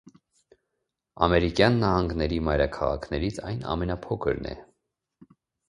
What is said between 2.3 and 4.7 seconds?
մայրաքաղաքներից այն ամենափոքրն է։